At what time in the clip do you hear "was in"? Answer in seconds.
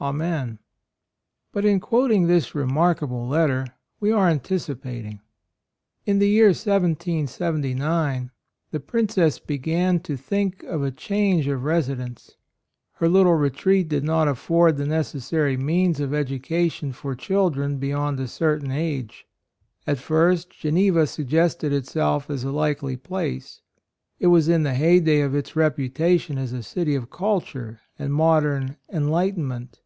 24.26-24.64